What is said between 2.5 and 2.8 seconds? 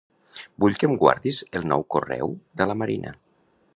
de la